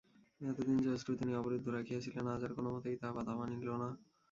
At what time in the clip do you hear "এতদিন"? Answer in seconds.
0.41-0.77